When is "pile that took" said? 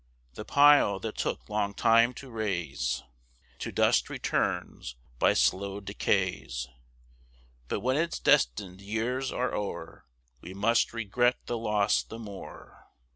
0.45-1.47